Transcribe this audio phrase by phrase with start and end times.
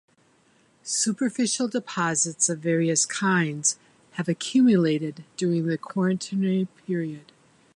[0.81, 3.77] Superficial deposits of various kinds
[4.13, 7.31] have accumulated during the Quaternary period.